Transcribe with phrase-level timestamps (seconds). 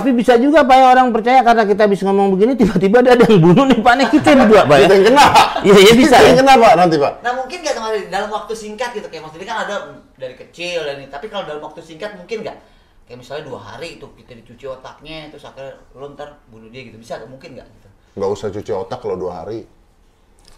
[0.00, 3.36] Tapi bisa juga Pak ya orang percaya karena kita bisa ngomong begini tiba-tiba ada yang
[3.36, 4.86] bunuh nih Pak nih kita berdua Pak ya.
[4.88, 5.26] Kita yang kena.
[5.60, 6.16] Iya, iya bisa.
[6.16, 6.40] Kita yang ya.
[6.40, 7.12] kena Pak nanti Pak.
[7.20, 9.74] Nah mungkin nggak teman dalam waktu singkat gitu kayak maksudnya kan ada
[10.16, 12.56] dari kecil dan ini tapi kalau dalam waktu singkat mungkin nggak
[13.04, 16.96] kayak misalnya dua hari itu kita dicuci otaknya terus akhirnya lo ntar bunuh dia gitu
[16.96, 17.28] bisa nggak?
[17.28, 17.88] mungkin nggak gitu
[18.18, 19.62] Nggak usah cuci otak kalau dua hari.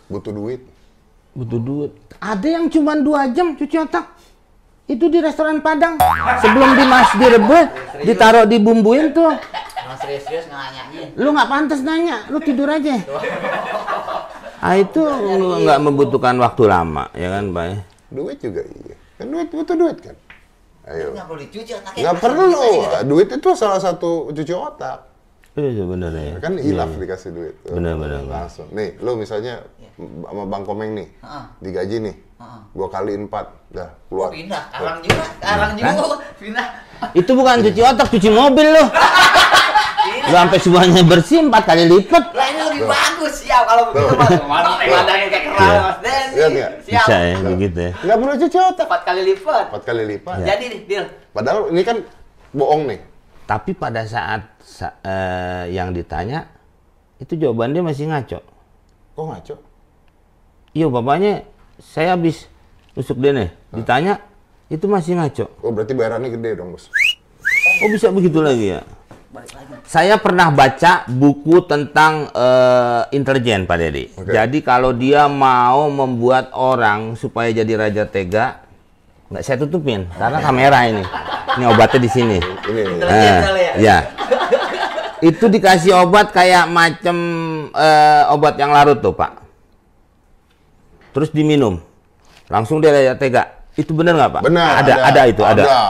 [0.09, 0.63] Butuh duit.
[1.37, 1.93] Butuh duit.
[2.21, 4.09] Ada yang cuma dua jam cuci otak.
[4.91, 5.99] Itu di restoran Padang.
[6.43, 7.67] Sebelum dimas direbus,
[8.03, 9.31] ditaruh dibumbuin tuh.
[9.33, 10.47] Nah serius-serius
[11.19, 12.99] Lu nggak pantas nanya, lu tidur aja.
[14.63, 15.03] Ah itu
[15.63, 17.65] nggak membutuhkan waktu lama, ya kan, Pak?
[18.13, 18.97] Duit juga iya.
[19.19, 20.17] Kan duit butuh duit kan.
[20.83, 21.15] Ayo.
[21.15, 22.63] nggak perlu dicuci otaknya Nggak perlu.
[23.07, 24.99] Duit itu salah satu cuci otak.
[25.53, 26.41] Iya benar ya.
[26.41, 27.55] Kan hilaf dikasih duit.
[27.69, 28.25] Benar, benar.
[28.25, 28.67] Langsung.
[28.73, 29.63] Nih, lu misalnya
[29.95, 31.45] sama Bang Komeng nih, Heeh.
[31.61, 32.61] digaji nih, Heeh.
[32.73, 34.29] gua kaliin empat, dah Oh, keluar.
[34.31, 35.91] pindah arang juga arang juga
[36.37, 36.67] pindah
[37.13, 38.85] Itu bukan cuci otak, cuci mobil lu.
[40.23, 42.31] Lu sampai semuanya bersih empat kali lipat.
[42.31, 45.49] lah ini lebih bagus siap kalau begitu mas mana pemandangan kayak Iya.
[45.49, 46.71] keras mas Denny Lihat nggak?
[46.81, 47.93] siap Bisa ya begitu ya.
[47.97, 48.87] Nggak perlu cuci otak.
[48.87, 50.37] empat kali lipat Empat kali lipat.
[50.43, 51.97] jadi nih deal Padahal ini kan
[52.51, 53.01] bohong nih.
[53.43, 56.47] Tapi pada saat sa- eh, yang ditanya
[57.19, 58.39] itu jawaban dia masih ngaco.
[59.13, 59.55] Kok ngaco?
[60.73, 61.45] Iya bapaknya
[61.77, 62.49] saya habis
[62.97, 63.51] nusuk dia nih.
[63.73, 64.25] Ditanya
[64.73, 65.53] itu masih ngaco.
[65.61, 66.89] Oh berarti bayarannya gede dong bos.
[67.85, 68.83] Oh bisa begitu lagi ya?
[69.33, 74.05] balik lagi Saya pernah baca buku tentang eh, intelijen Pak Dedi.
[74.13, 74.29] Oke.
[74.29, 78.61] Jadi kalau dia mau membuat orang supaya jadi raja tega,
[79.33, 81.05] nggak saya tutupin karena kamera ini.
[81.53, 82.39] Ini obatnya di sini.
[82.41, 82.81] Ini.
[82.97, 83.73] Intelijen Eh, kali ya?
[83.77, 83.99] ya.
[85.21, 87.17] Itu dikasih obat kayak macam
[87.73, 89.42] eh, obat yang larut tuh Pak.
[91.13, 91.77] Terus diminum,
[92.49, 93.63] langsung dia tega.
[93.73, 94.43] Itu benar nggak Pak?
[94.45, 94.85] Benar.
[94.85, 95.63] Ada, ada, itu ada.
[95.65, 95.83] Ada.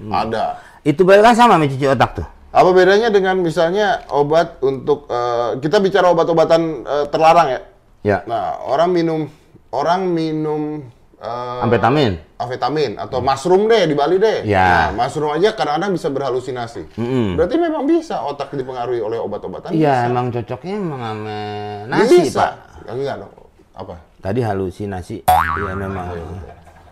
[0.00, 0.44] Ada.
[0.82, 2.26] Itu berarti kan sama mencuci otak tuh.
[2.50, 7.60] Apa bedanya dengan misalnya obat untuk eh, kita bicara obat-obatan eh, terlarang ya?
[8.02, 8.18] Ya.
[8.26, 9.30] Nah, orang minum
[9.70, 10.82] orang minum
[11.22, 12.18] eh, Amfetamin.
[12.40, 14.42] amfetamin atau mushroom deh di Bali deh.
[14.50, 14.90] Ya.
[14.90, 16.98] Nah, mushroom aja kadang-kadang bisa berhalusinasi.
[16.98, 17.38] Mm-mm.
[17.38, 19.70] Berarti memang bisa otak dipengaruhi oleh obat-obatan?
[19.70, 21.38] Iya, emang cocoknya emang sama
[21.86, 22.58] nasi, bisa.
[22.82, 22.90] Pak.
[22.90, 23.32] Enggak dong.
[23.78, 23.94] Apa?
[24.20, 25.16] Tadi halusinasi.
[25.24, 26.06] Iya, memang.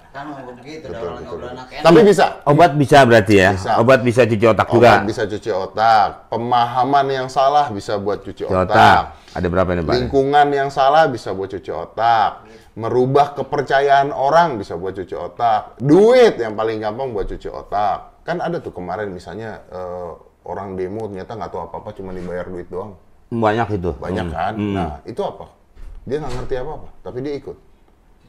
[0.09, 1.31] kan begitu anak
[1.71, 2.43] enak Tapi bisa.
[2.43, 3.51] Obat bisa berarti ya?
[3.55, 3.73] Bisa.
[3.79, 4.93] Obat bisa cuci otak Obat juga.
[5.07, 6.09] bisa cuci otak.
[6.27, 8.67] Pemahaman yang salah bisa buat cuci Cuci otak.
[8.67, 9.03] otak.
[9.31, 9.93] Ada berapa nih, Pak?
[9.95, 12.31] Lingkungan yang salah bisa buat cuci otak.
[12.75, 15.79] Merubah kepercayaan orang bisa buat cuci otak.
[15.79, 18.25] Duit yang paling gampang buat cuci otak.
[18.25, 20.11] Kan ada tuh kemarin misalnya eh,
[20.43, 22.97] orang demo ternyata nggak tahu apa-apa cuma dibayar duit doang.
[23.29, 23.93] Banyak itu.
[23.95, 24.35] Banyak Hmm.
[24.35, 24.53] kan?
[24.57, 24.75] Hmm.
[24.75, 25.47] Nah, itu apa?
[26.09, 27.57] Dia nggak ngerti apa-apa, tapi dia ikut.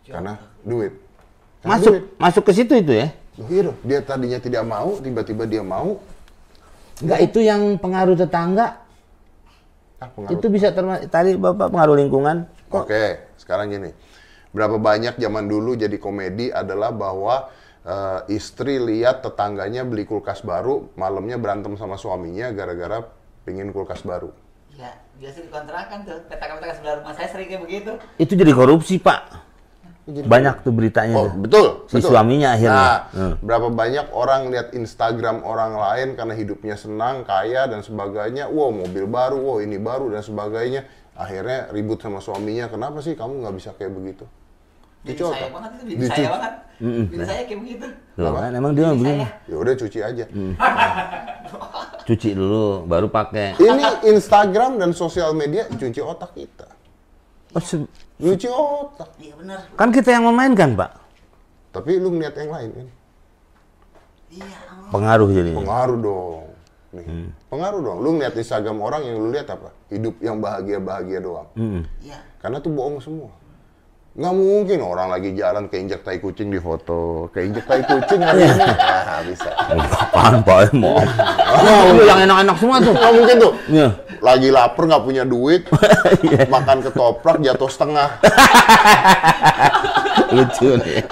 [0.04, 0.36] Karena
[0.68, 0.94] duit.
[1.64, 2.04] Karena Masuk duit.
[2.20, 3.08] masuk ke situ itu ya?
[3.40, 3.78] Loh, iya dong.
[3.88, 5.96] Dia tadinya tidak mau, tiba-tiba dia mau.
[7.00, 8.84] Enggak, itu yang pengaruh tetangga.
[10.04, 12.44] Ah, pengaruh Itu bisa termasuk tadi Bapak pengaruh lingkungan.
[12.76, 13.96] Oke, sekarang gini.
[14.52, 17.48] Berapa banyak zaman dulu jadi komedi adalah bahwa
[17.88, 23.08] eh, istri lihat tetangganya beli kulkas baru, malamnya berantem sama suaminya gara-gara
[23.48, 24.36] pingin kulkas baru.
[24.80, 29.22] Ya biasa dikontrakan tuh tetangga-tetangga sebelah rumah saya sering kayak begitu Itu jadi korupsi, Pak.
[30.10, 31.14] Banyak tuh beritanya.
[31.14, 31.38] Oh, tuh.
[31.38, 31.66] betul.
[31.86, 32.10] Si betul.
[32.10, 32.74] suaminya akhirnya.
[32.82, 33.34] Nah, Hmm.
[33.44, 38.50] berapa banyak orang lihat Instagram orang lain karena hidupnya senang, kaya dan sebagainya.
[38.50, 40.88] Wow, mobil baru, wow ini baru dan sebagainya.
[41.14, 42.66] Akhirnya ribut sama suaminya.
[42.66, 44.26] Kenapa sih kamu nggak bisa kayak begitu?
[45.00, 46.12] jadi saya banget itu jadi Dicuci.
[46.12, 46.54] saya banget
[47.08, 47.88] jadi saya kayak begitu
[48.20, 49.26] Loh, kan emang dia begini.
[49.48, 50.26] Ya udah cuci aja.
[50.28, 50.54] Hmm.
[52.10, 53.62] Cuci dulu, baru pakai.
[53.62, 56.66] Ini Instagram dan sosial media cuci otak kita.
[57.54, 57.86] Oh, se-
[58.18, 59.14] Cuci otak.
[59.18, 60.90] iya benar kan kita yang memainkan, Pak.
[61.70, 62.92] Tapi lu ngeliat yang lain ini.
[64.36, 64.58] iya.
[64.90, 65.54] Pengaruh jadi.
[65.54, 66.50] Pengaruh dong.
[66.90, 67.06] Nih.
[67.06, 67.30] Hmm.
[67.46, 67.98] Pengaruh dong.
[68.02, 69.70] Lu ngeliat Instagram orang yang lu lihat apa?
[69.94, 71.46] Hidup yang bahagia-bahagia doang.
[71.54, 71.86] Hmm.
[72.02, 73.30] iya Karena tuh bohong semua.
[74.18, 77.30] Nggak mungkin orang lagi jalan keinjak tai kucing di foto.
[77.30, 78.66] Keinjak tai kucing hari ini.
[78.66, 79.50] Ya, bisa.
[79.78, 80.74] Apaan, Pak?
[80.74, 80.98] Mau.
[80.98, 82.94] Oh, yang enak-enak semua tuh.
[82.98, 83.54] Nggak mungkin tuh.
[83.70, 83.88] Iya.
[84.20, 85.64] Lagi lapar nggak punya duit,
[86.54, 88.10] makan ketoprak jatuh setengah.
[90.36, 91.00] Lucu nih.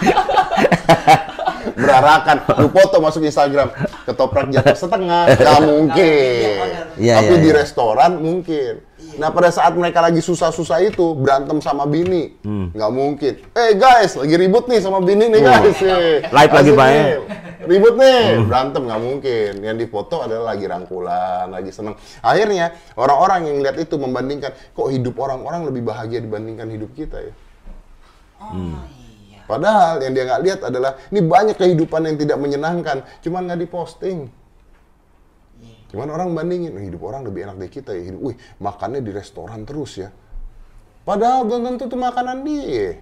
[1.78, 3.70] berarakan lu foto masuk Instagram
[4.08, 6.58] ketoprak jatuh setengah nggak mungkin
[6.98, 7.58] Iya, tapi iya, di iya.
[7.62, 8.82] restoran mungkin
[9.18, 12.70] nah pada saat mereka lagi susah-susah itu berantem sama bini Hmm.
[12.70, 16.22] nggak mungkin eh guys lagi ribut nih sama bini nih guys eh.
[16.24, 16.94] Live lagi, Asik Pak, ya?
[16.94, 17.16] nih.
[17.66, 23.58] ribut nih berantem nggak mungkin yang difoto adalah lagi rangkulan lagi seneng akhirnya orang-orang yang
[23.60, 27.34] lihat itu membandingkan kok hidup orang-orang lebih bahagia dibandingkan hidup kita ya
[28.38, 28.78] oh Hmm.
[29.26, 33.64] iya Padahal yang dia nggak lihat adalah ini banyak kehidupan yang tidak menyenangkan, cuman nggak
[33.64, 34.28] diposting.
[35.88, 38.12] Cuman orang bandingin, "Wih, hidup orang lebih enak dari kita ya.
[38.12, 40.10] Hidup, wih, makannya di restoran terus ya.
[41.08, 43.00] Padahal belum tentu itu makanan dia.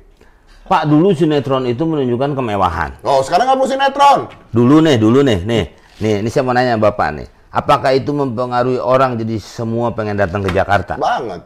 [0.65, 3.01] Pak, dulu sinetron itu menunjukkan kemewahan.
[3.05, 4.19] Oh, sekarang nggak perlu sinetron.
[4.49, 5.63] Dulu nih, dulu nih, nih,
[6.01, 7.27] nih, ini saya mau nanya Bapak nih.
[7.53, 10.97] Apakah itu mempengaruhi orang jadi semua pengen datang ke Jakarta?
[10.97, 11.41] Banget.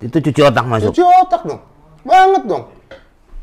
[0.00, 0.90] Itu cuci otak masuk.
[0.94, 1.60] Cuci otak dong.
[2.06, 2.64] Banget dong.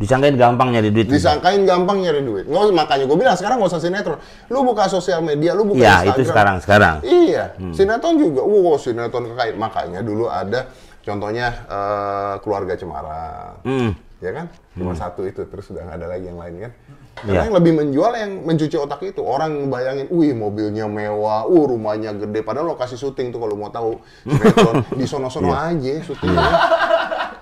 [0.03, 1.07] Disangkain gampang nyari duit.
[1.07, 2.45] Disangkain gampang nyari duit.
[2.45, 4.19] Nggak, makanya gue bilang sekarang nggak usah sinetron.
[4.51, 6.11] Lu buka sosial media, lu buka Ya, Instagram.
[6.11, 6.95] itu sekarang, sekarang.
[7.01, 8.41] Iya, sinetron juga.
[8.43, 9.55] Wow, sinetron kekait.
[9.55, 10.67] Makanya dulu ada
[10.99, 13.55] contohnya eh, keluarga Cemara.
[13.63, 13.95] Hmm.
[14.19, 14.45] Ya kan?
[14.73, 16.71] Cuma satu itu, terus udah nggak ada lagi yang lain kan?
[17.13, 17.45] Karena Iya.
[17.45, 19.21] yang lebih menjual yang mencuci otak itu.
[19.21, 22.41] Orang bayangin, wih mobilnya mewah, uh rumahnya gede.
[22.41, 25.75] Padahal lokasi syuting tuh kalau mau tahu sinetron di sono-sono Iya.
[25.75, 26.49] aja syutingnya.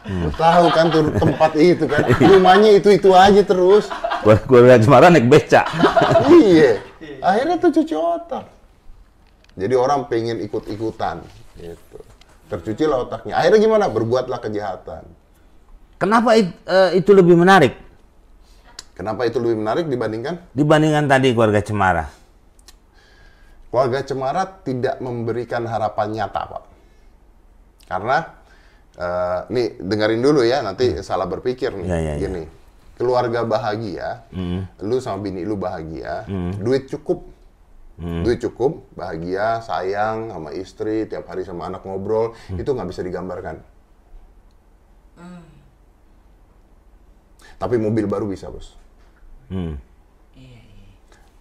[0.01, 3.86] Lu tahu kan tuh tempat itu kan, rumahnya itu-itu aja terus.
[4.25, 5.62] Gua gua lihat Semarang naik beca.
[6.33, 6.81] iya.
[7.21, 8.50] Akhirnya tuh cuci otak.
[9.53, 11.21] Jadi orang pengen ikut-ikutan
[11.59, 12.00] gitu.
[12.50, 13.38] Tercuci lah otaknya.
[13.38, 13.86] Akhirnya gimana?
[13.88, 15.06] Berbuatlah kejahatan.
[16.01, 17.77] Kenapa it- eh, itu lebih menarik
[18.97, 22.06] Kenapa itu lebih menarik dibandingkan dibandingkan tadi keluarga Cemara?
[23.71, 26.63] keluarga Cemara tidak memberikan harapan nyata, Pak.
[27.88, 28.18] Karena
[28.97, 31.88] eh, nih dengerin dulu ya, nanti salah berpikir nih.
[31.88, 32.27] Ya, ya, ya.
[32.27, 32.43] Gini,
[32.97, 34.25] keluarga bahagia,
[34.81, 36.25] lu sama bini lu bahagia,
[36.57, 37.25] duit cukup,
[37.97, 43.57] duit cukup, bahagia, sayang sama istri, tiap hari sama anak ngobrol, itu nggak bisa digambarkan.
[47.61, 48.73] Tapi mobil baru bisa, bos.
[49.53, 49.77] Hmm.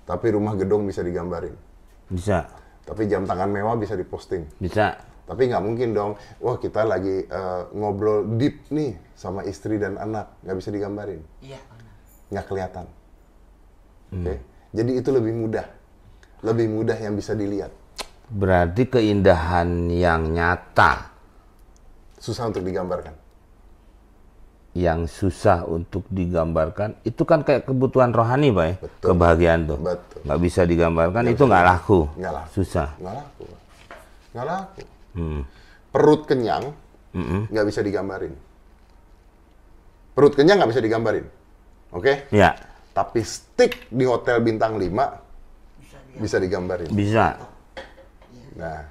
[0.05, 1.55] Tapi rumah gedung bisa digambarin.
[2.11, 2.45] Bisa,
[2.83, 4.43] Tapi jam tangan mewah bisa diposting.
[4.59, 4.99] bisa.
[5.31, 10.35] Tapi nggak mungkin dong, wah kita lagi eh, ngobrol deep nih sama istri dan anak,
[10.43, 11.95] nggak bisa digambarin, Iya, benar.
[12.29, 12.87] nggak kelihatan.
[14.11, 14.35] Oke,
[14.73, 15.67] jadi itu lebih mudah,
[16.43, 17.71] lebih mudah yang bisa dilihat,
[18.27, 21.15] Berarti keindahan yang nyata
[22.17, 23.15] susah untuk digambarkan.
[24.71, 29.07] yang susah untuk digambarkan itu kan kayak kebutuhan rohani pak ya Betul.
[29.11, 30.21] kebahagiaan tuh Betul.
[30.23, 32.51] nggak bisa digambarkan itu nggak laku Nggak laku.
[32.55, 33.47] susah Nggak laku,
[34.31, 34.83] nggak laku.
[35.17, 35.43] Hmm.
[35.91, 36.75] Perut kenyang
[37.51, 38.35] nggak bisa digambarin.
[40.15, 41.27] Perut kenyang nggak bisa digambarin,
[41.95, 42.27] oke?
[42.35, 42.55] ya
[42.91, 46.91] Tapi stick di hotel bintang 5 Bisa digambarin.
[46.91, 47.39] bisa
[48.59, 48.83] Nah,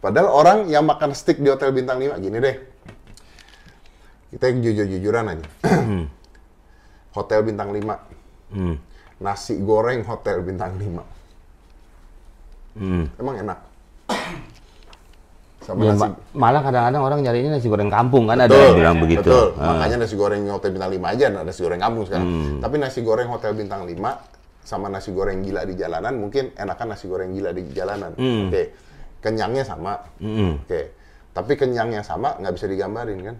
[0.00, 2.56] padahal orang yang makan steak di hotel bintang 5 gini deh.
[4.34, 5.46] Kita yang jujur-jujuran aja.
[7.16, 8.56] hotel bintang 5.
[8.56, 8.76] Hmm.
[9.20, 11.04] Nasi goreng hotel bintang 5.
[12.78, 13.04] Hmm.
[13.20, 13.67] Emang enak.
[15.68, 18.76] Sama Ya, nasi ma- malah kadang-kadang orang nyarinya nasi goreng kampung kan ada Betul, yang
[18.80, 19.46] bilang begitu Betul.
[19.54, 19.66] Ah.
[19.70, 22.24] Makanya nasi goreng hotel bintang 5 aja ada nasi goreng kampung sekarang.
[22.26, 22.56] Hmm.
[22.58, 23.92] Tapi nasi goreng hotel bintang 5
[24.64, 28.12] sama nasi goreng gila di jalanan mungkin enakan nasi goreng gila di jalanan.
[28.14, 28.48] Hmm.
[28.48, 28.62] Oke.
[29.18, 29.92] Kenyangnya sama.
[30.18, 30.62] Mm-mm.
[30.62, 30.80] Oke.
[31.30, 33.36] Tapi kenyangnya sama nggak bisa digambarin kan?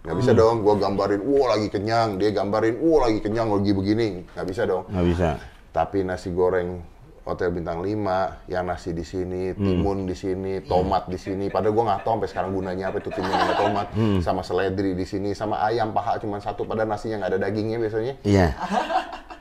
[0.00, 0.20] Nggak Hmm.
[0.20, 0.56] bisa dong.
[0.60, 2.16] Gua gambarin, wah lagi kenyang.
[2.16, 4.08] Dia gambarin, wah lagi kenyang lagi begini.
[4.30, 4.84] Nggak bisa dong.
[4.86, 5.28] nggak bisa
[5.70, 6.80] Tapi nasi goreng
[7.24, 9.58] hotel bintang 5, yang nasi di sini, Hmm.
[9.58, 11.48] timun di sini, tomat di sini.
[11.48, 14.20] Padahal gua nggak tahu sampai sekarang gunanya apa itu timun sama tomat, Hmm.
[14.20, 16.62] sama seledri di sini, sama ayam paha cuma satu.
[16.62, 18.14] Padahal nasinya nggak ada dagingnya biasanya.
[18.22, 18.52] iya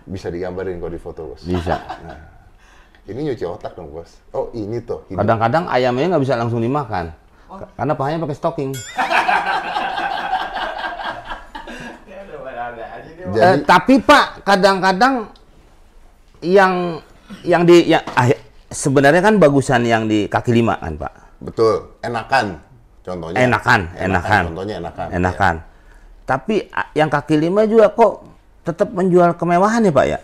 [0.02, 1.44] Bisa digambarin kalau di foto bos.
[1.44, 1.80] bisa
[3.04, 4.16] Ini nyuci otak dong bos.
[4.32, 5.04] Oh ini tuh.
[5.10, 7.12] kadang-kadang ayamnya nggak bisa langsung dimakan
[7.50, 8.72] K- karena pahanya pakai stocking
[13.24, 15.32] Jadi Eh, tapi pak kadang-kadang
[16.40, 17.00] yang
[17.42, 18.30] yang di ya ah,
[18.68, 22.62] sebenarnya kan bagusan yang di kaki lima kan pak betul, enakan.
[23.04, 23.36] Contohnya.
[23.38, 25.08] enakan enakan Contohnya enakan.
[25.12, 25.56] enakan
[26.24, 28.24] tapi a- yang kaki lima juga kok
[28.64, 30.20] tetap menjual kemewahan ya pak ya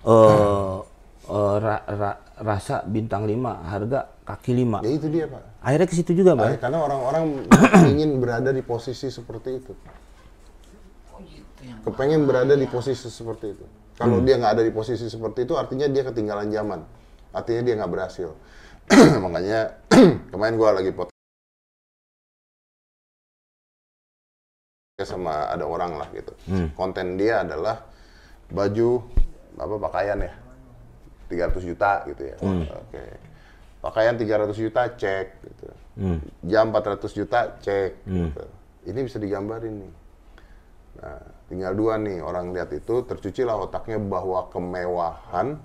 [0.00, 0.76] eh
[1.28, 5.42] eh, ra- ra- rasa bintang lima harga kaki lima Ya itu dia pak.
[5.58, 6.56] akhirnya ke situ juga pak ya?
[6.58, 7.24] Karena orang-orang
[7.92, 9.72] ingin berada di posisi seperti itu.
[11.10, 13.64] Oh gitu yang kepengen berada di posisi seperti itu.
[13.98, 16.86] Kalau dia nggak ada di posisi seperti itu, artinya dia ketinggalan zaman.
[17.34, 18.30] Artinya dia nggak berhasil.
[19.26, 19.74] Makanya
[20.32, 21.18] kemarin gua lagi podcast
[25.02, 26.30] sama ada orang lah gitu.
[26.74, 27.82] Konten dia adalah
[28.50, 29.02] baju
[29.58, 30.32] apa pakaian ya
[31.28, 32.36] 300 juta gitu ya.
[32.70, 33.04] Oke.
[33.78, 35.66] Pakaian 300 juta cek gitu.
[36.46, 38.44] Jam 400 juta cek gitu.
[38.88, 39.92] Ini bisa digambarin nih.
[40.98, 45.56] Nah, tinggal dua nih orang lihat itu tercucilah otaknya bahwa kemewahan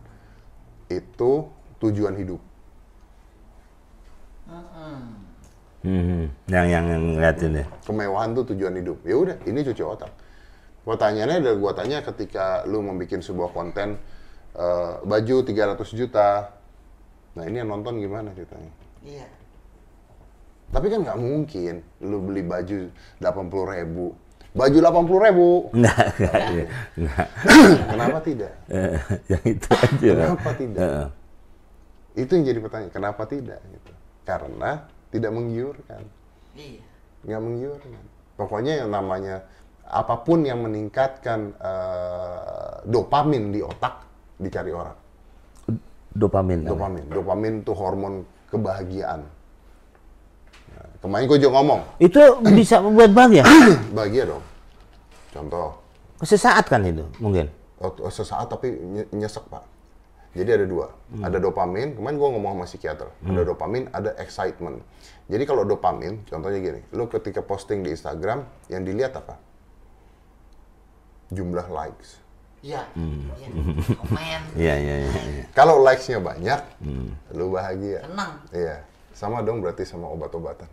[0.87, 1.47] itu
[1.83, 2.41] tujuan hidup.
[5.83, 9.03] Hmm, yang yang yang ngeliatin ya Kemewahan itu tujuan hidup.
[9.03, 10.11] Ya udah, ini cuci otak.
[10.87, 13.99] Pertanyaannya adalah gua tanya ketika lu membuat sebuah konten
[14.55, 16.55] eh, baju 300 juta
[17.33, 18.71] Nah ini yang nonton gimana ceritanya?
[19.01, 19.27] Iya.
[20.73, 22.89] Tapi kan nggak mungkin lu beli baju
[23.21, 24.13] 80 ribu.
[24.53, 25.49] Baju 80 ribu.
[25.73, 26.65] Enggak, enggak, iya.
[26.93, 27.27] enggak.
[27.93, 28.51] Kenapa tidak?
[28.69, 28.97] Eh,
[29.33, 30.11] yang itu aja.
[30.13, 30.77] Kenapa tidak?
[30.77, 31.07] Heeh.
[32.13, 32.93] Itu yang jadi pertanyaan.
[32.93, 33.59] Kenapa tidak?
[33.65, 33.91] Gitu.
[34.21, 34.71] Karena
[35.09, 36.03] tidak menggiurkan.
[36.53, 36.85] Iya.
[37.25, 38.03] Nggak menggiurkan.
[38.37, 39.41] Pokoknya yang namanya
[39.89, 44.05] apa pun yang meningkatkan eh, dopamin di otak
[44.37, 44.97] dicari orang.
[46.13, 46.61] Dopamin.
[46.61, 47.05] Dopamin.
[47.09, 48.21] Dopamin itu hormon
[48.53, 49.25] kebahagiaan.
[51.03, 53.43] Kemarin gue juga ngomong, Itu bisa membuat bahagia.
[53.97, 54.43] bahagia dong.
[55.29, 55.83] Contoh,
[56.23, 57.51] Sesaat kan itu mungkin.
[57.83, 59.67] Oh, sesaat tapi nye- nyesek pak.
[60.31, 60.87] Jadi ada dua,
[61.19, 61.93] ada dopamin.
[61.93, 64.79] Kemarin gua ngomong sama psikiater, ada dopamin, ada excitement.
[65.27, 69.35] Jadi kalau dopamin, contohnya gini, lu ketika posting di Instagram, yang dilihat apa?
[71.29, 72.23] Jumlah likes.
[72.63, 72.87] Iya.
[72.95, 73.47] Iya.
[73.93, 74.41] Komen.
[74.63, 75.11] Iya, iya, iya.
[75.11, 75.45] iya.
[75.51, 76.59] Kalau likes-nya banyak,
[77.35, 77.99] lu bahagia.
[78.01, 78.31] Senang.
[78.49, 78.75] Iya,
[79.11, 80.71] sama dong berarti sama obat-obatan.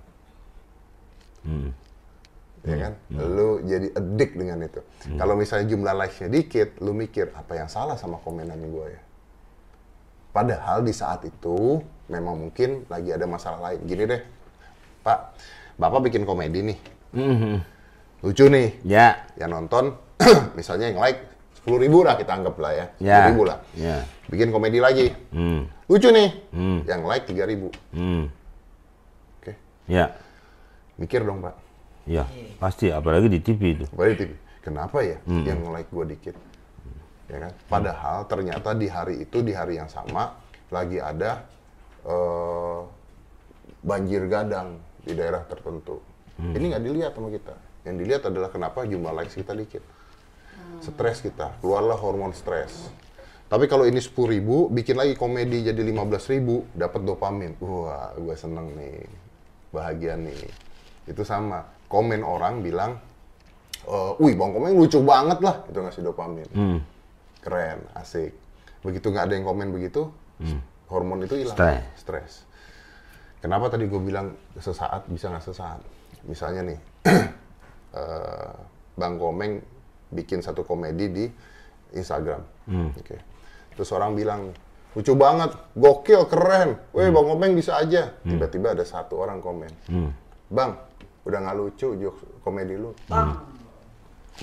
[2.60, 2.92] Ya kan?
[3.10, 4.80] Lu jadi addict dengan itu.
[5.16, 9.00] Kalau misalnya jumlah likes-nya dikit, lu mikir apa yang salah sama komenan gue ya?
[10.30, 13.80] Padahal di saat itu memang mungkin lagi ada masalah lain.
[13.82, 14.22] Gini deh,
[15.02, 15.18] Pak,
[15.74, 16.78] Bapak bikin komedi nih,
[17.16, 17.56] Mhm.
[18.22, 19.96] lucu nih, Ya, yang nonton,
[20.58, 21.24] misalnya yang like
[21.64, 23.26] 10 ribu lah kita anggap lah ya, 10 ya.
[23.32, 23.58] ribu lah.
[23.74, 23.96] Ya.
[24.28, 25.64] Bikin komedi lagi, Hmm.
[25.88, 26.28] lucu nih,
[26.86, 27.72] yang like 3 ribu.
[27.90, 28.28] Hmm.
[29.40, 29.56] Oke,
[29.88, 30.14] Ya.
[31.00, 31.56] Mikir dong Pak.
[32.04, 32.28] Ya,
[32.60, 33.84] pasti apalagi di TV itu.
[33.90, 34.30] Kembali TV.
[34.60, 36.36] Kenapa ya yang like gue dikit?
[37.32, 37.52] Ya kan?
[37.66, 40.36] Padahal ternyata di hari itu di hari yang sama
[40.68, 41.48] lagi ada
[42.04, 42.80] eh,
[43.80, 46.04] banjir gadang di daerah tertentu.
[46.40, 47.54] Ini nggak dilihat sama kita.
[47.84, 49.84] Yang dilihat adalah kenapa jumlah likes kita dikit.
[50.80, 52.88] Stres kita, keluarlah hormon stres.
[53.50, 57.58] Tapi kalau ini 10.000 ribu, bikin lagi komedi jadi 15.000 ribu, dapat dopamin.
[57.58, 59.04] Wah, gue seneng nih,
[59.74, 60.38] bahagia nih.
[61.10, 61.66] Itu sama.
[61.90, 63.02] Komen orang bilang,
[63.82, 66.48] eh, wih bang komen lucu banget lah, itu ngasih dopamin.
[67.42, 68.30] Keren, asik.
[68.86, 70.06] Begitu nggak ada yang komen begitu,
[70.86, 71.58] hormon itu hilang.
[71.58, 71.82] Stres.
[71.98, 72.32] Stres.
[73.40, 75.80] Kenapa tadi gue bilang sesaat bisa nggak sesaat?
[76.28, 76.78] Misalnya nih,
[77.98, 78.52] eh,
[78.94, 79.58] Bang Komeng
[80.12, 81.24] bikin satu komedi di
[81.96, 82.40] Instagram.
[82.94, 83.16] Oke.
[83.74, 84.52] Terus orang bilang,
[84.92, 86.76] lucu banget, gokil, keren.
[86.92, 88.12] Weh, Bang Komeng bisa aja.
[88.22, 89.72] Tiba-tiba ada satu orang komen.
[90.50, 90.74] Bang,
[91.22, 92.90] udah nggak lucu jokes komedi lu.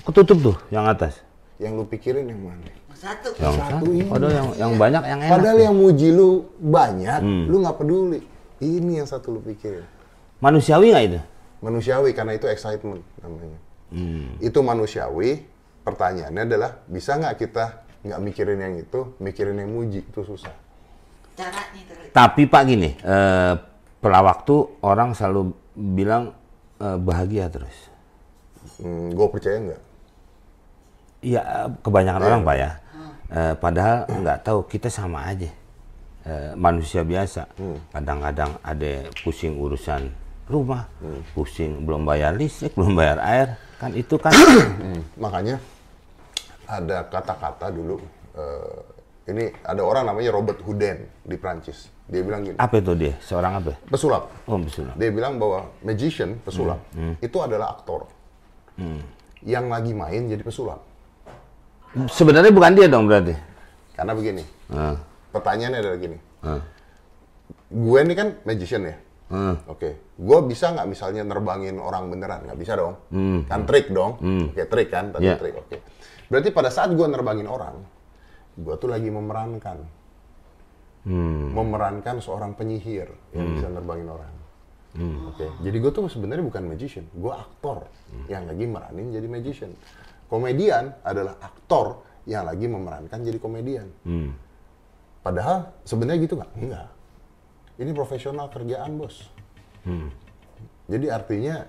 [0.08, 1.20] Ketutup tuh yang atas.
[1.60, 2.64] Yang lu pikirin yang mana?
[2.96, 3.30] Satu.
[3.36, 3.86] Yang Satu satu.
[3.92, 4.08] ini.
[4.08, 5.32] Padahal yang yang banyak yang enak.
[5.36, 7.20] Padahal yang muji lu banyak,
[7.52, 8.20] lu nggak peduli.
[8.58, 9.84] Ini yang satu lu pikirin.
[10.40, 11.20] Manusiawi nggak itu?
[11.60, 13.60] Manusiawi karena itu excitement namanya.
[14.40, 15.44] Itu manusiawi.
[15.84, 17.66] Pertanyaannya adalah bisa nggak kita
[18.08, 20.52] nggak mikirin yang itu, mikirin yang muji itu susah.
[21.36, 21.84] Caranya.
[22.12, 23.54] Tapi Pak gini, eh,
[24.00, 26.34] pelawak tuh orang selalu bilang
[26.78, 27.78] eh, bahagia terus.
[28.82, 29.82] Hmm, gue percaya nggak?
[31.22, 32.72] Iya, eh, kebanyakan orang Pak ya.
[33.28, 35.50] Eh, padahal nggak tahu kita sama aja.
[36.28, 37.48] Eh, manusia biasa.
[37.90, 38.92] Kadang-kadang ada
[39.22, 40.12] pusing urusan
[40.48, 40.88] rumah,
[41.32, 43.48] pusing belum bayar listrik, belum bayar air.
[43.78, 45.62] Kan itu kan Hmm, Makanya
[46.66, 48.02] ada kata-kata dulu.
[48.34, 48.80] eh,
[49.28, 51.92] ini ada orang namanya Robert Houdin di Prancis.
[52.08, 53.14] Dia bilang gini, apa itu dia?
[53.20, 53.76] Seorang apa?
[53.86, 54.32] pesulap.
[54.48, 54.88] Oh, betul.
[54.96, 56.80] Dia bilang bahwa magician, pesulap,
[57.20, 58.08] itu adalah aktor.
[59.44, 60.80] Yang lagi main jadi pesulap.
[62.08, 63.36] Sebenarnya bukan dia dong berarti.
[63.92, 64.96] Karena begini, Ah,
[65.32, 66.18] pertanyaannya adalah gini.
[66.44, 66.62] ah,
[67.68, 68.96] Gue ini kan magician ya.
[69.28, 69.56] ah.
[69.68, 72.48] Oke, gue bisa nggak misalnya nerbangin orang beneran?
[72.48, 72.96] Nggak bisa dong.
[73.44, 74.16] Kan trik dong.
[74.52, 75.36] Oke, trik kan, tadi Yeah.
[75.36, 75.56] trik.
[75.58, 75.84] Oke.
[76.28, 77.84] Berarti pada saat gue nerbangin orang,
[78.56, 79.84] gue tuh lagi memerankan.
[81.56, 84.34] Memerankan seorang penyihir yang bisa nerbangin orang.
[85.30, 87.86] Oke, jadi gue tuh sebenarnya bukan magician, gue aktor
[88.28, 89.72] yang lagi meranin jadi magician.
[90.28, 93.88] Komedian adalah aktor yang lagi memerankan jadi komedian.
[95.22, 96.52] Padahal sebenarnya gitu nggak?
[96.60, 96.88] Enggak.
[97.78, 99.30] Ini profesional kerjaan bos.
[100.90, 101.68] Jadi artinya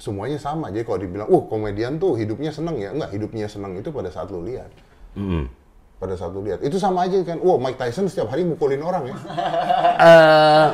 [0.00, 0.72] semuanya sama.
[0.72, 4.32] Jadi kalau dibilang, uh komedian tuh hidupnya seneng ya, enggak hidupnya seneng itu pada saat
[4.32, 4.72] lu lihat.
[5.14, 5.52] Hmm.
[6.00, 6.64] Pada saat lu lihat.
[6.64, 7.36] Itu sama aja kan.
[7.44, 9.16] Wah Mike Tyson setiap hari mukulin orang ya.
[10.00, 10.68] Eh,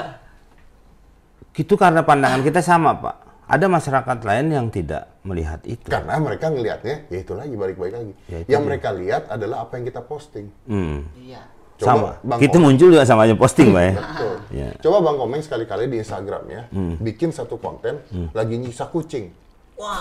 [1.59, 3.16] itu karena pandangan kita sama, Pak.
[3.50, 5.83] Ada masyarakat lain yang tidak melihat itu.
[5.87, 8.12] Karena mereka ngelihatnya, ya itu lagi balik-balik lagi.
[8.30, 8.68] Ya, yang dia.
[8.71, 10.47] mereka lihat adalah apa yang kita posting.
[10.71, 11.11] Hmm.
[11.18, 11.42] Iya.
[11.76, 12.23] Sama.
[12.23, 13.92] Bang kita Komeng- muncul juga sama aja posting, Pak ya.
[13.99, 14.35] Betul.
[14.54, 14.71] Ya.
[14.78, 16.62] Coba Bang Komeng sekali-kali di Instagram ya,
[17.02, 17.99] bikin satu konten
[18.30, 19.28] lagi nyisa kucing.
[19.76, 20.00] Wah,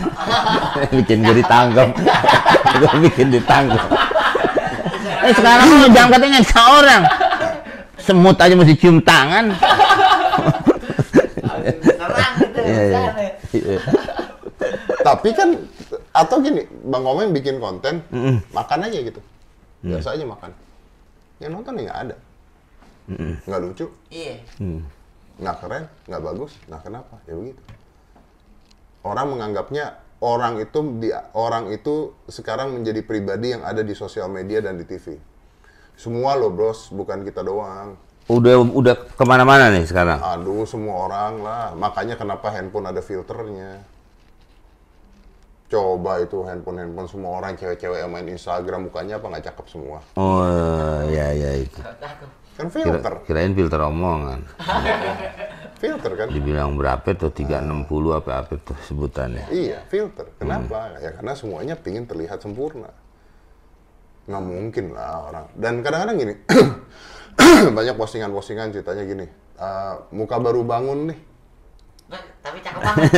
[0.96, 1.92] bikin gue ditangkap.
[2.80, 3.88] gue bikin ditangkap.
[5.26, 7.02] Eh sekarang lu jangan katanya nyiksa orang.
[7.96, 9.50] semut aja mesti cium tangan.
[11.66, 12.60] Gitu.
[12.62, 13.00] Iya, iya.
[13.02, 13.30] misalnya.
[13.50, 13.78] Iya.
[15.02, 15.48] Tapi kan
[16.14, 18.02] atau gini, Bang Komeng bikin konten,
[18.54, 19.18] makan aja gitu.
[19.82, 20.50] Biasa aja makan.
[21.42, 22.16] Yang nonton ya nggak ada.
[23.46, 24.38] Nggak lucu, Iya.
[24.62, 24.82] Hmm.
[25.36, 26.52] nggak keren, nggak bagus.
[26.70, 27.18] Nah kenapa?
[27.26, 27.60] Ya begitu.
[29.02, 34.64] Orang menganggapnya orang itu di orang itu sekarang menjadi pribadi yang ada di sosial media
[34.64, 35.16] dan di TV.
[35.96, 37.96] Semua loh bros, bukan kita doang.
[38.26, 40.18] Udah udah ke mana-mana nih sekarang.
[40.18, 41.64] Aduh, semua orang lah.
[41.78, 43.80] Makanya kenapa handphone ada filternya.
[45.66, 49.98] Coba itu handphone-handphone semua orang cewek-cewek yang main Instagram mukanya apa nggak cakep semua.
[50.14, 51.80] Oh ya ya itu.
[52.54, 54.46] Kan Kira, filter, kirain filter omongan.
[55.76, 56.26] filter kan?
[56.32, 59.46] Dibilang berapa tuh 360 apa apa tuh sebutannya.
[59.52, 60.26] Iya, filter.
[60.40, 60.96] Kenapa?
[61.00, 62.90] Ya karena semuanya pingin terlihat sempurna.
[64.26, 65.46] Nggak mungkin lah orang.
[65.54, 66.34] Dan kadang-kadang gini,
[67.76, 69.26] banyak postingan-postingan ceritanya gini.
[69.56, 71.18] "Eh, muka baru bangun nih.
[72.06, 73.10] Nah, tapi cakep banget.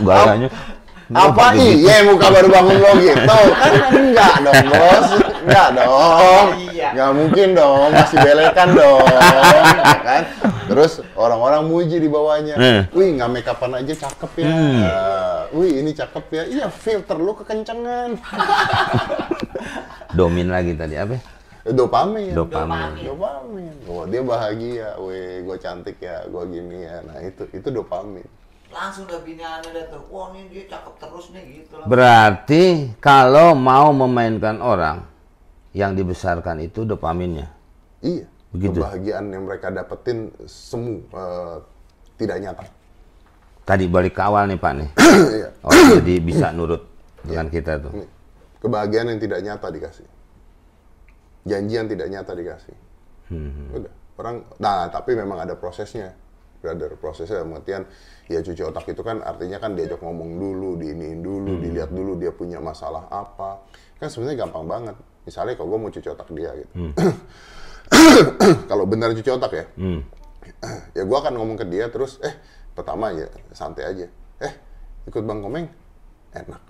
[0.00, 0.48] Gayanya
[1.10, 3.38] Apa iya muka baru bangun lo gitu?
[3.58, 5.06] Kan enggak dong bos,
[5.42, 6.46] enggak dong.
[6.70, 6.88] Iya.
[6.94, 10.22] Enggak mungkin dong, masih belekan dong, ya kan?
[10.70, 12.54] Terus orang-orang muji di bawahnya.
[12.54, 12.80] Hmm.
[12.94, 14.46] Wih, nggak make upan aja cakep ya.
[14.54, 14.82] Hmm.
[14.86, 16.42] Eh, wih, ini cakep ya.
[16.46, 18.14] Iya, filter lu kekencengan.
[20.18, 21.18] domin lagi tadi apa?
[21.66, 22.38] Eh, Dopamin.
[22.38, 23.02] Dopamin.
[23.02, 23.74] Dopamin.
[23.90, 24.94] Oh, dia bahagia.
[25.02, 27.02] Wih, gue cantik ya, gue gini ya.
[27.02, 28.39] Nah, itu itu dopamin.
[28.70, 30.02] Langsung udah bini aneh dah tuh.
[30.14, 31.86] Wah, ini dia cakep terus nih gitu lah.
[31.90, 35.02] Berarti kalau mau memainkan orang
[35.74, 37.50] yang dibesarkan itu dopaminnya.
[38.02, 38.26] Iya.
[38.50, 38.82] Begitu.
[38.82, 41.56] Kebahagiaan yang mereka dapetin semu eh,
[42.18, 42.64] tidak nyata.
[43.62, 44.90] Tadi balik ke awal nih Pak nih.
[45.38, 45.48] Iya.
[45.66, 46.82] Oh, jadi bisa nurut
[47.22, 47.92] dengan kita tuh.
[48.62, 50.08] Kebahagiaan yang tidak nyata dikasih.
[51.44, 52.76] Janji yang tidak nyata dikasih.
[53.76, 53.92] Udah.
[54.20, 56.12] Orang, nah tapi memang ada prosesnya.
[56.60, 57.88] Brother, prosesnya dalam artian
[58.28, 62.36] ya cuci otak itu kan artinya kan diajak ngomong dulu, diiniin dulu, dilihat dulu dia
[62.36, 63.64] punya masalah apa.
[63.96, 64.96] Kan sebenarnya gampang banget.
[65.24, 66.72] Misalnya kalau gue mau cuci otak dia gitu.
[68.70, 70.00] kalau benar cuci otak ya, Hmm.
[70.96, 72.32] ya gua akan ngomong ke dia terus eh
[72.76, 74.06] pertama ya santai aja.
[74.40, 74.52] Eh
[75.08, 75.66] ikut bang komeng?
[76.36, 76.62] Enak.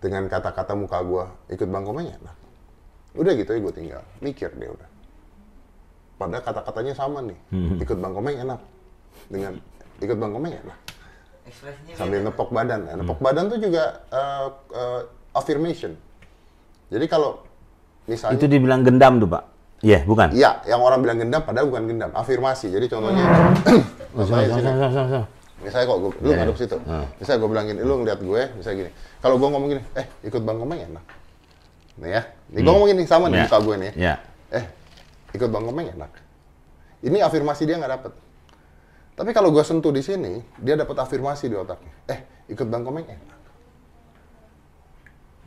[0.00, 2.36] Dengan kata-kata muka gua ikut bang komeng enak.
[3.16, 4.88] Udah gitu ya gue tinggal mikir dia udah
[6.20, 7.38] padahal kata-katanya sama nih
[7.80, 8.60] ikut bang komeng enak
[9.26, 9.52] dengan
[9.98, 10.78] ikut bang komeng enak
[11.40, 12.28] Ekspresinya sambil beda.
[12.28, 15.00] nepok badan nah, nepok badan tuh juga eh, eh,
[15.32, 15.96] affirmation
[16.90, 17.40] jadi kalau
[18.04, 19.44] misalnya Itu dibilang gendam tuh Pak.
[19.80, 20.34] Iya, bukan?
[20.34, 22.68] Iya, yang orang bilang gendam padahal bukan gendam, afirmasi.
[22.68, 23.22] Jadi contohnya,
[24.12, 25.20] Oh, so, so.
[25.62, 26.60] misalnya kok gue, lu Iya, ngadep iya.
[26.60, 26.76] situ.
[26.84, 27.06] Ah.
[27.16, 28.90] Misalnya gue bilang gini, lu ngeliat gue, misalnya gini.
[29.22, 31.04] Kalau gue ngomong gini, eh ikut bang komeng enak.
[31.96, 33.44] Nih ya, nih gue ngomong gini sama nih Iya.
[33.46, 33.90] muka gue nih.
[33.94, 34.14] Iya.
[34.50, 34.64] Eh,
[35.34, 36.12] ikut bang komeng enak.
[37.00, 38.12] Ini afirmasi dia nggak dapet.
[39.16, 41.92] Tapi kalau gue sentuh di sini, dia dapat afirmasi di otaknya.
[42.08, 43.38] Eh, ikut bang komeng enak.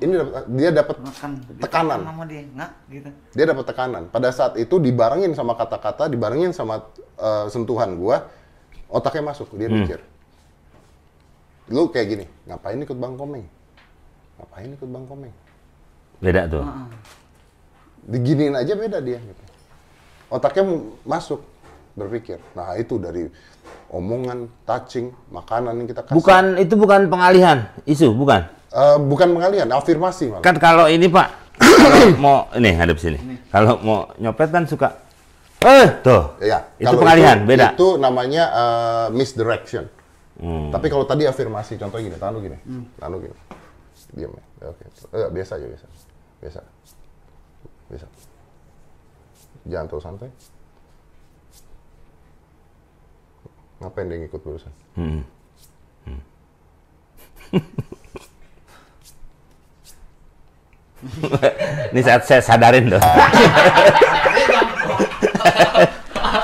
[0.02, 0.96] Ini dapet- dia dapat
[1.62, 2.00] tekanan.
[2.02, 3.10] sama dia, nggak gitu.
[3.38, 4.04] dia dapat tekanan.
[4.10, 8.26] Pada saat itu dibarengin sama kata-kata, dibarengin sama eh, sentuhan gua,
[8.90, 10.02] otaknya masuk, dia mikir.
[11.72, 13.46] Lu kayak gini, ngapain ikut Bang Komeng?
[14.42, 15.32] Ngapain ikut Bang Komeng?
[16.20, 16.66] Beda tuh.
[18.04, 19.43] Diginiin aja beda dia gitu.
[20.34, 20.66] Otaknya
[21.06, 21.46] masuk
[21.94, 22.42] berpikir.
[22.58, 23.30] Nah, itu dari
[23.94, 26.18] omongan, touching, makanan yang kita kasih.
[26.18, 28.50] Bukan itu bukan pengalihan isu, bukan.
[28.74, 30.42] Eh, bukan pengalian, afirmasi malah.
[30.42, 31.28] Kan kalau ini Pak,
[31.62, 33.22] kalau mau ini hadap sini.
[33.54, 34.98] Kalau mau nyopet kan suka
[35.64, 36.42] eh tuh.
[36.42, 37.78] Ya, Itu kalau pengalihan, beda.
[37.78, 39.86] Itu namanya eh, misdirection.
[40.42, 40.74] Hmm.
[40.74, 42.58] Tapi kalau tadi afirmasi, contohnya gini, tangan lu gini,
[42.98, 43.36] tangan lu gini,
[44.18, 45.86] diam ya, oke, Eh, biasa aja biasa,
[46.42, 46.60] biasa,
[47.94, 48.08] biasa.
[49.64, 50.30] Jangan terlalu santai.
[53.80, 54.74] Ngapain dia ngikut barusan?
[54.96, 55.22] Hmm.
[61.92, 63.02] Ini saat saya sadarin tuh.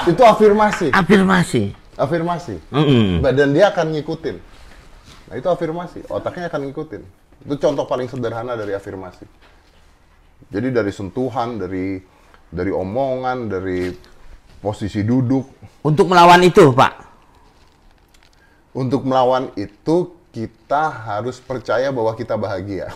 [0.09, 1.63] Itu afirmasi, Afirmasi.
[1.95, 2.55] afirmasi.
[2.73, 3.21] Mm-mm.
[3.21, 4.35] Badan dia akan ngikutin.
[5.29, 7.01] Nah itu afirmasi, otaknya akan ngikutin.
[7.45, 9.27] Itu contoh paling sederhana dari afirmasi.
[10.49, 12.01] Jadi dari sentuhan, dari
[12.49, 13.93] dari omongan, dari
[14.59, 15.49] posisi duduk.
[15.85, 16.93] Untuk melawan itu, Pak.
[18.75, 22.93] Untuk melawan itu kita harus percaya bahwa kita bahagia.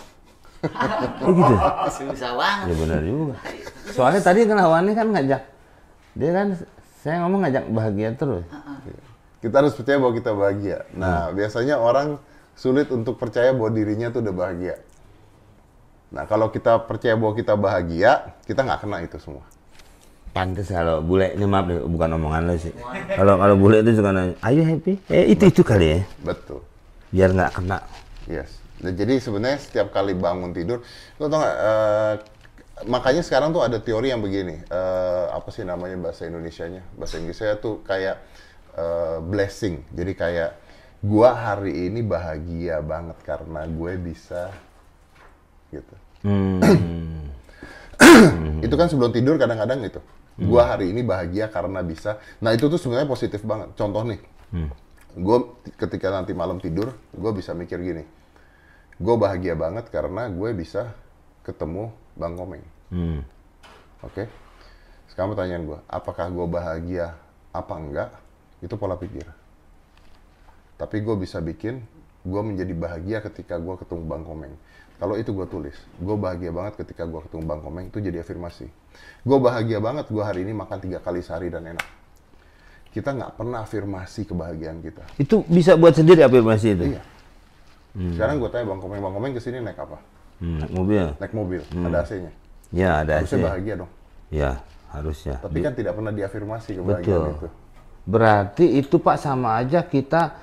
[1.20, 1.54] Oh gitu.
[1.92, 2.72] Susah banget.
[2.72, 3.36] Ya benar juga.
[3.92, 5.42] Soalnya tadi kan lawannya kan ngajak
[6.14, 6.46] dia kan
[7.02, 8.46] saya ngomong ngajak bahagia terus.
[9.42, 10.78] Kita harus percaya bahwa kita bahagia.
[10.94, 12.16] Nah biasanya orang
[12.56, 14.80] sulit untuk percaya bahwa dirinya tuh udah bahagia.
[16.14, 19.42] Nah, kalau kita percaya bahwa kita bahagia, kita nggak kena itu semua.
[20.30, 22.70] Pantes kalau bule ini maaf nih, bukan omongan lo sih.
[23.18, 26.00] Kalau kalau bule itu suka nanya, "Ayo happy?" Eh itu itu kali ya.
[26.22, 26.62] Betul.
[27.10, 27.82] Biar nggak kena.
[28.30, 28.62] Yes.
[28.82, 30.82] Nah, jadi sebenarnya setiap kali bangun tidur,
[31.18, 31.56] lo tau nggak?
[31.58, 32.14] eh,
[32.90, 34.58] makanya sekarang tuh ada teori yang begini.
[34.70, 36.82] eh, apa sih namanya bahasa Indonesianya?
[36.94, 38.18] Bahasa Inggrisnya tuh kayak
[38.74, 39.82] eh, blessing.
[39.94, 40.50] Jadi kayak
[41.02, 44.50] gua hari ini bahagia banget karena gue bisa
[45.70, 45.94] gitu.
[46.24, 46.58] Hmm.
[48.64, 50.00] Itu kan sebelum tidur kadang-kadang gitu.
[50.34, 52.18] Gua hari ini bahagia karena bisa.
[52.42, 53.76] Nah itu tuh sebenarnya positif banget.
[53.78, 54.18] Contoh nih,
[55.14, 55.38] gue
[55.78, 58.02] ketika nanti malam tidur, gue bisa mikir gini.
[58.98, 60.90] Gue bahagia banget karena gue bisa
[61.46, 62.64] ketemu Bang Komeng.
[62.90, 63.20] Hmm.
[64.02, 64.26] Oke?
[65.06, 67.14] Sekarang pertanyaan gue, apakah gue bahagia
[67.54, 68.10] apa enggak?
[68.58, 69.28] Itu pola pikir.
[70.74, 71.78] Tapi gue bisa bikin
[72.24, 74.56] gue menjadi bahagia ketika gue ketemu Bang Komeng.
[74.94, 78.70] Kalau itu gue tulis, gue bahagia banget ketika gue ketemu Bang Komeng, itu jadi afirmasi.
[79.26, 81.82] Gue bahagia banget gue hari ini makan tiga kali sehari dan enak.
[82.94, 85.02] Kita nggak pernah afirmasi kebahagiaan kita.
[85.18, 86.84] Itu bisa buat sendiri afirmasi itu.
[86.94, 87.02] Iya.
[87.94, 89.98] Sekarang gue tanya Bang Komeng, Bang Komeng ke sini naik apa?
[90.38, 91.04] Hmm, naik mobil.
[91.18, 92.32] Naik mobil, ada AC-nya.
[92.74, 93.46] Ya ada Harusnya AC.
[93.46, 93.90] bahagia dong.
[94.30, 94.50] Ya
[94.90, 95.36] harusnya.
[95.42, 96.82] Tapi kan tidak pernah diafirmasi Betul.
[96.86, 97.48] kebahagiaan itu.
[98.04, 100.38] Berarti itu Pak sama aja kita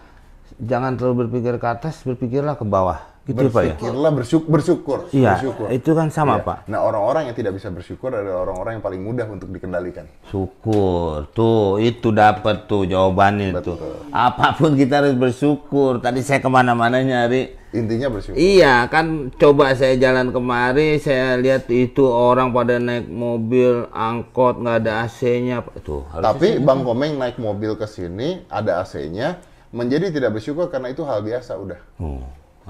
[0.60, 3.11] jangan terlalu berpikir ke atas, berpikirlah ke bawah.
[3.22, 3.78] Gitu Pak ya?
[3.78, 5.70] Berpikirlah bersyukur, bersyukur, Iya, bersyukur.
[5.70, 6.46] itu kan sama Iya.
[6.50, 6.58] Pak.
[6.74, 10.10] Nah orang-orang yang tidak bisa bersyukur adalah orang-orang yang paling mudah untuk dikendalikan.
[10.26, 13.78] Syukur, tuh itu dapat tuh jawabannya tuh.
[14.10, 16.02] Apa pun kita harus bersyukur.
[16.02, 17.62] Tadi saya ke mana-mana nyari.
[17.72, 18.36] Intinya bersyukur.
[18.36, 24.82] Iya kan, coba saya jalan kemari, saya lihat itu orang pada naik mobil, angkot nggak
[24.82, 25.62] ada AC-nya.
[25.80, 29.40] Tuh, harus Tapi Bang Komeng naik mobil ke sini, ada AC-nya,
[29.72, 31.80] menjadi tidak bersyukur karena itu hal biasa udah.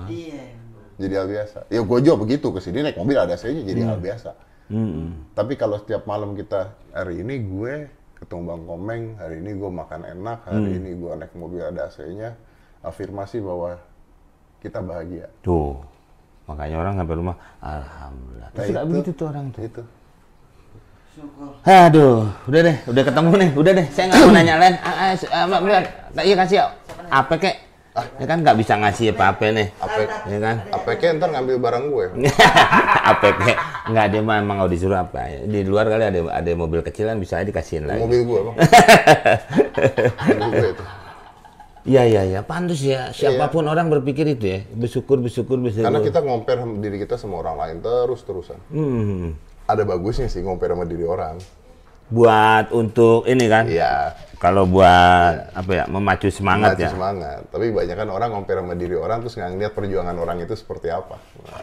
[0.08, 0.44] Iya.
[1.02, 1.60] Jadi hal biasa.
[1.68, 4.32] Ya gue juga begitu ke sini naik mobil ada AC-nya jadi hal biasa.
[4.72, 5.34] Mm-mm.
[5.34, 7.90] Tapi kalau setiap malam kita hari ini gue
[8.22, 12.38] ketemu Bang Komeng, hari ini gue makan enak, hari ini gue naik mobil ada AC-nya,
[12.80, 13.82] afirmasi bahwa
[14.62, 15.26] kita bahagia.
[15.42, 15.82] Tuh,
[16.46, 18.50] makanya orang sampai rumah, alhamdulillah.
[18.54, 19.62] Nah, itu- begitu tuh orang tuh.
[19.66, 19.84] Itu.
[21.12, 21.50] Syukur.
[21.66, 23.88] Aduh, udah deh, udah ketemu nih, udah deh.
[23.92, 24.76] Saya nggak mau nanya lain.
[24.80, 26.66] Ah, ah, ah, Mbak, iya kasih ya.
[27.10, 27.56] Apa kek?
[27.92, 29.68] Ya kan nggak bisa ngasih apa-apa nih.
[29.76, 30.02] Apa?
[30.32, 30.56] Ya kan?
[30.72, 32.06] APK ntar ngambil barang gue.
[33.12, 33.58] apa kek?
[33.92, 35.44] Nggak dia mah emang nggak disuruh apa.
[35.44, 38.00] Di luar kali ada ada mobil kecilan bisa dikasihin lagi.
[38.00, 38.56] Mobil gue bang.
[40.40, 40.86] Mobil gue itu.
[41.82, 43.10] Iya iya iya, pantas ya.
[43.10, 45.90] Siapa pun orang berpikir itu ya, bersyukur bersyukur bersyukur.
[45.90, 48.62] Karena kita compare diri kita sama orang lain terus-terusan.
[48.70, 49.34] Hmm.
[49.66, 51.42] Ada bagusnya sih compare sama diri orang.
[52.10, 53.68] Buat untuk ini kan?
[53.68, 54.16] Iya.
[54.36, 56.90] Kalau buat apa ya, memacu semangat Maju ya.
[56.90, 57.42] semangat.
[57.54, 60.90] Tapi banyak kan orang compare sama diri orang terus nggak ngeliat perjuangan orang itu seperti
[60.90, 61.22] apa.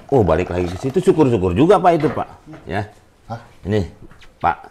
[0.09, 2.29] Oh balik lagi ke situ syukur-syukur juga pak itu pak.
[2.65, 2.87] Ya.
[3.27, 3.43] Hah?
[3.67, 3.83] Ini
[4.39, 4.71] pak.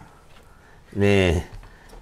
[0.96, 1.44] Nih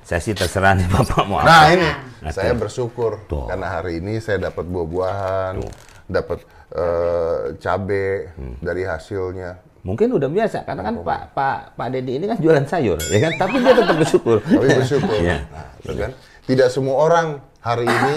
[0.06, 1.50] saya sih terserah nih bapak mau apa.
[1.50, 1.88] Nah ini
[2.30, 3.50] saya bersyukur Tuh.
[3.50, 5.58] karena hari ini saya dapat buah-buahan,
[6.06, 6.38] dapat
[6.70, 8.54] eh, cabe Hmm.
[8.62, 9.58] dari hasilnya.
[9.86, 13.32] Mungkin udah biasa karena kan pak pak pak Dedi ini kan jualan sayur ya kan.
[13.38, 14.38] Tapi dia tetap bersyukur.
[14.50, 15.14] Tapi bersyukur.
[15.22, 15.46] Iya.
[15.46, 16.10] Nah, kan.
[16.42, 18.14] Tidak semua orang hari ini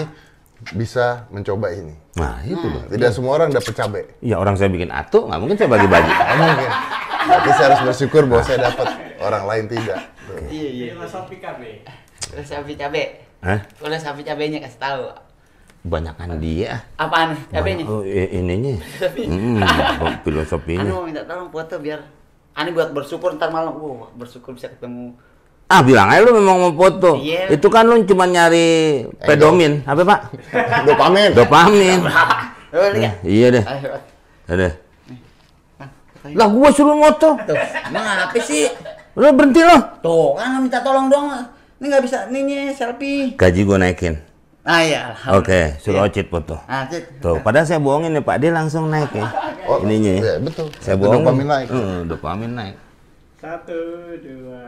[0.74, 1.94] bisa mencoba ini.
[2.18, 2.90] Nah itu loh.
[2.90, 4.02] Tidak semua orang dapat cabe.
[4.18, 6.10] Ya orang saya bikin atu nggak mungkin saya bagi-bagi.
[6.18, 6.70] Nggak mungkin.
[7.20, 8.88] Berarti saya harus bersyukur bahwa saya dapat
[9.22, 9.98] orang lain tidak.
[10.50, 10.86] Iya iya.
[10.98, 11.62] Filosofi KB.
[12.34, 13.02] Udah sapi cabe.
[13.46, 13.60] Hah?
[13.78, 15.29] Udah sapi cabenya kasih tahu.
[15.80, 16.84] Banyakan dia.
[17.00, 17.84] Apaan cabenya?
[17.88, 18.76] Oh, ininya.
[19.16, 20.92] Hmm, Anu filosofinya.
[20.92, 22.04] mau minta tolong foto biar
[22.52, 23.72] Ani buat bersyukur ntar malam.
[23.78, 25.16] Wow, bersyukur bisa ketemu.
[25.70, 27.16] Ah bilang aja lu memang mau foto.
[27.16, 27.54] Iya.
[27.54, 29.86] Itu kan lu cuma nyari pedomin.
[29.86, 30.20] Apa pak?
[30.82, 31.30] Dopamin.
[31.32, 32.00] Dopamin.
[32.74, 33.22] Oh, lihat.
[33.22, 33.64] Iya deh.
[33.64, 33.88] Ayo.
[34.50, 34.68] Ada.
[36.36, 37.38] Lah gua suruh moto.
[37.48, 37.56] Tuh,
[37.88, 38.68] emang apa sih?
[39.16, 39.78] Lu berhenti lo.
[40.04, 41.32] Tuh, kan minta tolong dong.
[41.80, 43.40] Ini nggak bisa, nih nih selfie.
[43.40, 44.20] Gaji gua naikin.
[44.70, 45.02] Ah iya.
[45.34, 46.54] Oke, suruh Ocit foto.
[46.70, 46.86] Ah.
[47.18, 49.26] Tuh, padahal saya bohongin nih Pak, dia langsung naik ya.
[49.66, 50.20] Oh, Ininya ya.
[50.22, 50.70] iya, betul.
[50.78, 51.26] Saya bohongin.
[51.26, 51.68] dopamin naik.
[51.74, 52.76] Heeh, dopamin naik.
[53.42, 53.82] Satu,
[54.22, 54.62] dua.